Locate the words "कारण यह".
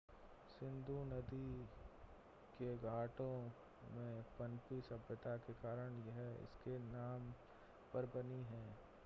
5.53-6.19